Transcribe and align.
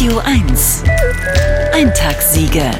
Radio 0.00 0.18
1. 0.24 0.82
Eintagssiege. 1.74 2.70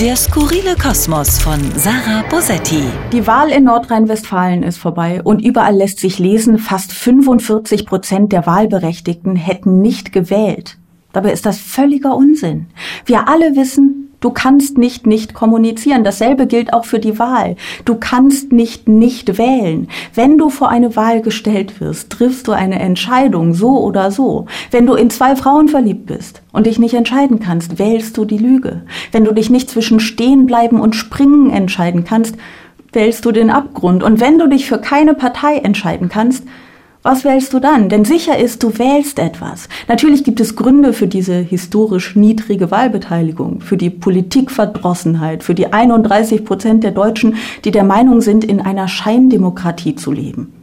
Der 0.00 0.16
skurrile 0.16 0.74
Kosmos 0.74 1.38
von 1.38 1.60
Sarah 1.76 2.24
Bosetti. 2.28 2.82
Die 3.12 3.28
Wahl 3.28 3.50
in 3.50 3.62
Nordrhein-Westfalen 3.62 4.64
ist 4.64 4.78
vorbei 4.78 5.22
und 5.22 5.38
überall 5.38 5.76
lässt 5.76 6.00
sich 6.00 6.18
lesen, 6.18 6.58
fast 6.58 6.92
45 6.92 7.86
Prozent 7.86 8.32
der 8.32 8.44
Wahlberechtigten 8.44 9.36
hätten 9.36 9.82
nicht 9.82 10.12
gewählt. 10.12 10.78
Dabei 11.12 11.30
ist 11.30 11.46
das 11.46 11.58
völliger 11.58 12.16
Unsinn. 12.16 12.66
Wir 13.06 13.28
alle 13.28 13.54
wissen, 13.54 14.01
Du 14.22 14.30
kannst 14.30 14.78
nicht 14.78 15.06
nicht 15.06 15.34
kommunizieren. 15.34 16.04
Dasselbe 16.04 16.46
gilt 16.46 16.72
auch 16.72 16.86
für 16.86 17.00
die 17.00 17.18
Wahl. 17.18 17.56
Du 17.84 17.96
kannst 17.96 18.52
nicht 18.52 18.88
nicht 18.88 19.36
wählen. 19.36 19.88
Wenn 20.14 20.38
du 20.38 20.48
vor 20.48 20.70
eine 20.70 20.94
Wahl 20.96 21.20
gestellt 21.20 21.80
wirst, 21.80 22.10
triffst 22.10 22.46
du 22.46 22.52
eine 22.52 22.78
Entscheidung, 22.78 23.52
so 23.52 23.80
oder 23.80 24.12
so. 24.12 24.46
Wenn 24.70 24.86
du 24.86 24.94
in 24.94 25.10
zwei 25.10 25.34
Frauen 25.34 25.68
verliebt 25.68 26.06
bist 26.06 26.40
und 26.52 26.66
dich 26.66 26.78
nicht 26.78 26.94
entscheiden 26.94 27.40
kannst, 27.40 27.80
wählst 27.80 28.16
du 28.16 28.24
die 28.24 28.38
Lüge. 28.38 28.82
Wenn 29.10 29.24
du 29.24 29.32
dich 29.32 29.50
nicht 29.50 29.68
zwischen 29.68 29.98
stehen 29.98 30.46
bleiben 30.46 30.80
und 30.80 30.94
springen 30.94 31.50
entscheiden 31.50 32.04
kannst, 32.04 32.36
wählst 32.92 33.24
du 33.24 33.32
den 33.32 33.50
Abgrund. 33.50 34.04
Und 34.04 34.20
wenn 34.20 34.38
du 34.38 34.46
dich 34.46 34.66
für 34.66 34.78
keine 34.78 35.14
Partei 35.14 35.56
entscheiden 35.56 36.08
kannst, 36.08 36.44
was 37.02 37.24
wählst 37.24 37.52
du 37.52 37.58
dann? 37.58 37.88
Denn 37.88 38.04
sicher 38.04 38.38
ist, 38.38 38.62
du 38.62 38.78
wählst 38.78 39.18
etwas. 39.18 39.68
Natürlich 39.88 40.22
gibt 40.22 40.40
es 40.40 40.54
Gründe 40.54 40.92
für 40.92 41.08
diese 41.08 41.34
historisch 41.34 42.14
niedrige 42.14 42.70
Wahlbeteiligung, 42.70 43.60
für 43.60 43.76
die 43.76 43.90
Politikverdrossenheit, 43.90 45.42
für 45.42 45.54
die 45.54 45.72
31 45.72 46.44
Prozent 46.44 46.84
der 46.84 46.92
Deutschen, 46.92 47.34
die 47.64 47.72
der 47.72 47.84
Meinung 47.84 48.20
sind, 48.20 48.44
in 48.44 48.60
einer 48.60 48.86
Scheindemokratie 48.86 49.96
zu 49.96 50.12
leben. 50.12 50.61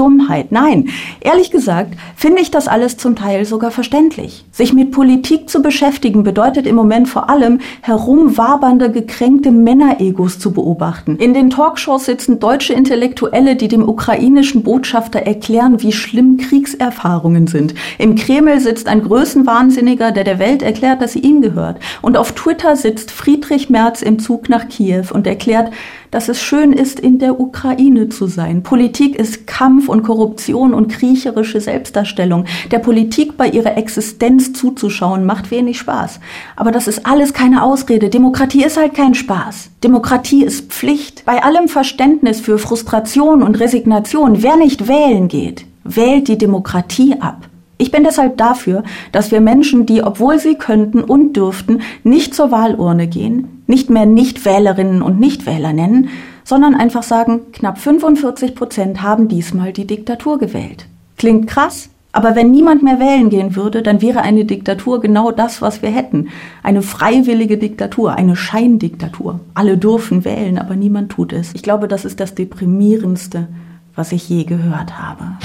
Dummheit. 0.00 0.50
Nein, 0.50 0.88
ehrlich 1.20 1.50
gesagt 1.50 1.92
finde 2.16 2.40
ich 2.40 2.50
das 2.50 2.68
alles 2.68 2.96
zum 2.96 3.16
Teil 3.16 3.44
sogar 3.44 3.70
verständlich. 3.70 4.46
Sich 4.50 4.72
mit 4.72 4.92
Politik 4.92 5.50
zu 5.50 5.60
beschäftigen 5.60 6.22
bedeutet 6.22 6.66
im 6.66 6.74
Moment 6.74 7.06
vor 7.06 7.28
allem 7.28 7.60
herumwabernde, 7.82 8.90
gekränkte 8.90 9.50
Männeregos 9.50 10.38
zu 10.38 10.52
beobachten. 10.52 11.16
In 11.16 11.34
den 11.34 11.50
Talkshows 11.50 12.06
sitzen 12.06 12.40
deutsche 12.40 12.72
Intellektuelle, 12.72 13.56
die 13.56 13.68
dem 13.68 13.86
ukrainischen 13.86 14.62
Botschafter 14.62 15.20
erklären, 15.20 15.82
wie 15.82 15.92
schlimm 15.92 16.38
Kriegserfahrungen 16.38 17.46
sind. 17.46 17.74
Im 17.98 18.14
Kreml 18.14 18.58
sitzt 18.58 18.88
ein 18.88 19.02
Größenwahnsinniger, 19.02 20.12
der 20.12 20.24
der 20.24 20.38
Welt 20.38 20.62
erklärt, 20.62 21.02
dass 21.02 21.12
sie 21.12 21.18
ihm 21.18 21.42
gehört. 21.42 21.78
Und 22.00 22.16
auf 22.16 22.32
Twitter 22.32 22.74
sitzt 22.74 23.10
Friedrich 23.10 23.68
Merz 23.68 24.00
im 24.00 24.18
Zug 24.18 24.48
nach 24.48 24.66
Kiew 24.66 25.04
und 25.12 25.26
erklärt, 25.26 25.70
dass 26.10 26.28
es 26.28 26.42
schön 26.42 26.72
ist, 26.72 26.98
in 26.98 27.18
der 27.18 27.38
Ukraine 27.38 28.08
zu 28.08 28.26
sein. 28.26 28.62
Politik 28.62 29.16
ist 29.16 29.46
Kampf 29.46 29.88
und 29.90 30.02
Korruption 30.02 30.72
und 30.72 30.88
kriecherische 30.88 31.60
Selbstdarstellung. 31.60 32.46
Der 32.70 32.78
Politik 32.78 33.36
bei 33.36 33.48
ihrer 33.48 33.76
Existenz 33.76 34.52
zuzuschauen 34.54 35.26
macht 35.26 35.50
wenig 35.50 35.78
Spaß. 35.78 36.20
Aber 36.56 36.70
das 36.70 36.88
ist 36.88 37.04
alles 37.04 37.34
keine 37.34 37.62
Ausrede. 37.62 38.08
Demokratie 38.08 38.64
ist 38.64 38.78
halt 38.78 38.94
kein 38.94 39.14
Spaß. 39.14 39.70
Demokratie 39.84 40.44
ist 40.44 40.72
Pflicht. 40.72 41.24
Bei 41.26 41.42
allem 41.42 41.68
Verständnis 41.68 42.40
für 42.40 42.58
Frustration 42.58 43.42
und 43.42 43.60
Resignation, 43.60 44.42
wer 44.42 44.56
nicht 44.56 44.88
wählen 44.88 45.28
geht, 45.28 45.66
wählt 45.84 46.28
die 46.28 46.38
Demokratie 46.38 47.16
ab. 47.20 47.48
Ich 47.80 47.90
bin 47.90 48.04
deshalb 48.04 48.36
dafür, 48.36 48.82
dass 49.10 49.30
wir 49.30 49.40
Menschen, 49.40 49.86
die, 49.86 50.02
obwohl 50.02 50.38
sie 50.38 50.56
könnten 50.56 51.02
und 51.02 51.34
dürften, 51.34 51.80
nicht 52.04 52.34
zur 52.34 52.50
Wahlurne 52.50 53.06
gehen, 53.06 53.62
nicht 53.66 53.88
mehr 53.88 54.04
Nichtwählerinnen 54.04 55.00
und 55.00 55.18
Nichtwähler 55.18 55.72
nennen, 55.72 56.10
sondern 56.50 56.74
einfach 56.74 57.04
sagen, 57.04 57.52
knapp 57.52 57.78
45 57.78 58.54
Prozent 58.54 59.02
haben 59.02 59.28
diesmal 59.28 59.72
die 59.72 59.86
Diktatur 59.86 60.38
gewählt. 60.38 60.86
Klingt 61.16 61.46
krass, 61.46 61.90
aber 62.12 62.34
wenn 62.34 62.50
niemand 62.50 62.82
mehr 62.82 62.98
wählen 62.98 63.30
gehen 63.30 63.54
würde, 63.54 63.82
dann 63.82 64.02
wäre 64.02 64.22
eine 64.22 64.44
Diktatur 64.44 65.00
genau 65.00 65.30
das, 65.30 65.62
was 65.62 65.80
wir 65.80 65.90
hätten. 65.90 66.28
Eine 66.64 66.82
freiwillige 66.82 67.56
Diktatur, 67.56 68.16
eine 68.16 68.34
Scheindiktatur. 68.34 69.38
Alle 69.54 69.78
dürfen 69.78 70.24
wählen, 70.24 70.58
aber 70.58 70.74
niemand 70.74 71.12
tut 71.12 71.32
es. 71.32 71.54
Ich 71.54 71.62
glaube, 71.62 71.86
das 71.86 72.04
ist 72.04 72.18
das 72.18 72.34
Deprimierendste, 72.34 73.46
was 73.94 74.10
ich 74.10 74.28
je 74.28 74.42
gehört 74.42 74.98
habe. 74.98 75.36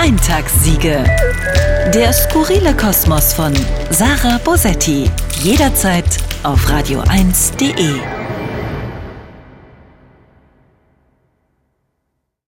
Eintagssiege. 0.00 1.04
Der 1.94 2.12
skurrile 2.12 2.74
Kosmos 2.74 3.32
von 3.32 3.52
Sarah 3.90 4.38
Bosetti. 4.44 5.08
Jederzeit 5.44 6.18
auf 6.42 6.68
radio1.de. 6.68 8.17